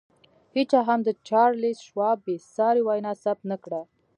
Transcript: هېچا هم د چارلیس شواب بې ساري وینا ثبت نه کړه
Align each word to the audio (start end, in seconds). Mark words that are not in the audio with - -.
هېچا 0.55 0.79
هم 0.89 0.99
د 1.03 1.09
چارلیس 1.27 1.77
شواب 1.87 2.17
بې 2.25 2.35
ساري 2.55 2.81
وینا 2.87 3.13
ثبت 3.23 3.43
نه 3.51 3.57
کړه 3.63 3.81